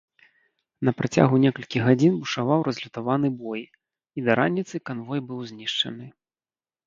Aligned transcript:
На 0.87 0.91
працягу 1.01 1.35
некалькіх 1.43 1.81
гадзін 1.89 2.15
бушаваў 2.21 2.59
разлютаваны 2.69 3.27
бой, 3.41 3.61
і 4.19 4.25
да 4.29 4.37
раніцы 4.41 4.75
канвой 4.91 5.19
быў 5.27 5.39
знішчаны. 5.51 6.05